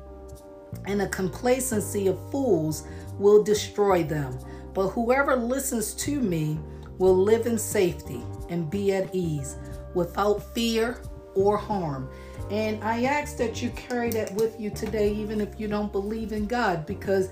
And 0.87 1.03
a 1.03 1.09
complacency 1.09 2.09
of 2.09 2.31
fools 2.31 2.87
will 3.19 3.43
destroy 3.43 4.05
them. 4.05 4.39
But 4.75 4.89
whoever 4.89 5.37
listens 5.37 5.95
to 5.95 6.21
me 6.21 6.61
will 6.99 7.17
live 7.17 7.47
in 7.47 7.59
safety 7.59 8.23
and 8.49 8.71
be 8.71 8.93
at 8.93 9.15
ease 9.15 9.57
without 9.95 10.43
fear 10.55 11.01
or 11.35 11.57
harm. 11.57 12.11
And 12.51 12.83
I 12.83 13.05
ask 13.05 13.37
that 13.39 13.63
you 13.63 13.71
carry 13.71 14.11
that 14.11 14.33
with 14.35 14.59
you 14.61 14.71
today, 14.71 15.13
even 15.13 15.41
if 15.41 15.59
you 15.59 15.69
don't 15.69 15.93
believe 15.93 16.33
in 16.33 16.47
God, 16.47 16.87
because 16.87 17.29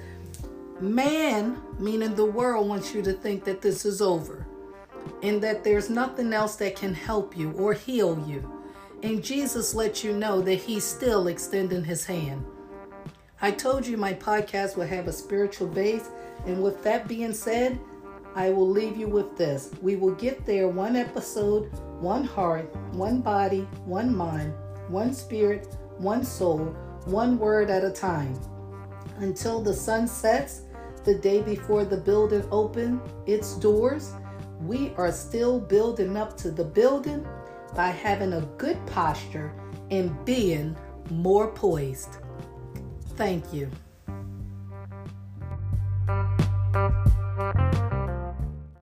Man, 0.80 1.56
meaning 1.78 2.14
the 2.14 2.26
world, 2.26 2.68
wants 2.68 2.94
you 2.94 3.00
to 3.02 3.14
think 3.14 3.44
that 3.44 3.62
this 3.62 3.86
is 3.86 4.02
over 4.02 4.46
and 5.22 5.42
that 5.42 5.64
there's 5.64 5.90
nothing 5.90 6.32
else 6.32 6.56
that 6.56 6.76
can 6.76 6.94
help 6.94 7.36
you 7.36 7.52
or 7.52 7.72
heal 7.72 8.22
you. 8.26 8.52
And 9.02 9.22
Jesus 9.22 9.74
lets 9.74 10.02
you 10.02 10.12
know 10.12 10.40
that 10.40 10.56
He's 10.56 10.84
still 10.84 11.28
extending 11.28 11.84
His 11.84 12.04
hand. 12.04 12.44
I 13.40 13.50
told 13.50 13.86
you 13.86 13.96
my 13.96 14.14
podcast 14.14 14.76
will 14.76 14.86
have 14.86 15.08
a 15.08 15.12
spiritual 15.12 15.68
base. 15.68 16.08
And 16.46 16.62
with 16.62 16.82
that 16.84 17.06
being 17.06 17.34
said, 17.34 17.78
I 18.34 18.50
will 18.50 18.68
leave 18.68 18.96
you 18.96 19.08
with 19.08 19.36
this. 19.36 19.70
We 19.82 19.96
will 19.96 20.14
get 20.14 20.44
there 20.44 20.68
one 20.68 20.96
episode, 20.96 21.70
one 22.00 22.24
heart, 22.24 22.74
one 22.92 23.20
body, 23.20 23.62
one 23.84 24.14
mind, 24.14 24.54
one 24.88 25.12
spirit, 25.12 25.74
one 25.98 26.24
soul, 26.24 26.74
one 27.06 27.38
word 27.38 27.70
at 27.70 27.84
a 27.84 27.90
time. 27.90 28.38
Until 29.18 29.62
the 29.62 29.72
sun 29.72 30.06
sets 30.06 30.62
the 31.04 31.14
day 31.14 31.40
before 31.40 31.84
the 31.84 31.96
building 31.96 32.44
opened 32.50 33.00
its 33.26 33.54
doors, 33.54 34.12
we 34.60 34.92
are 34.96 35.12
still 35.12 35.60
building 35.60 36.16
up 36.16 36.36
to 36.38 36.50
the 36.50 36.64
building 36.64 37.26
by 37.74 37.88
having 37.88 38.32
a 38.32 38.40
good 38.56 38.78
posture 38.86 39.52
and 39.90 40.24
being 40.24 40.76
more 41.10 41.52
poised. 41.52 42.16
Thank 43.16 43.52
you. 43.52 43.70